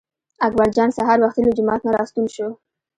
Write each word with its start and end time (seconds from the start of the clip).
اکبر 0.47 0.67
جان 0.75 0.89
سهار 0.97 1.17
وختي 1.21 1.41
له 1.43 1.51
جومات 1.57 1.81
نه 1.85 1.91
راستون 1.97 2.25
شو. 2.35 2.47